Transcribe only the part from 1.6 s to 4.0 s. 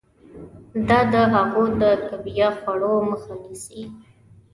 د کویه خوړو مخه نیسي.